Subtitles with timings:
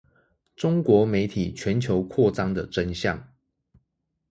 [0.55, 3.23] 中國媒體全球擴張的真相